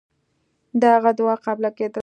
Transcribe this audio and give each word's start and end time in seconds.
د 0.79 0.81
هغه 0.95 1.11
دعا 1.17 1.35
قبوله 1.45 1.69
کېده. 1.77 1.99